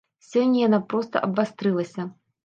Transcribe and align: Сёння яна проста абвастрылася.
Сёння 0.27 0.61
яна 0.67 0.79
проста 0.93 1.21
абвастрылася. 1.27 2.07